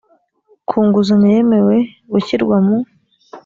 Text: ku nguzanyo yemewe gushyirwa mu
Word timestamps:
ku 0.67 0.77
nguzanyo 0.85 1.27
yemewe 1.35 1.75
gushyirwa 2.11 2.57
mu 2.65 2.77